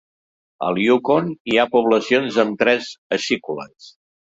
Al 0.67 0.79
Yukon 0.83 1.27
hi 1.51 1.59
ha 1.59 1.67
poblacions 1.77 2.41
amb 2.47 2.59
tres 2.65 2.91
acícules. 3.21 3.95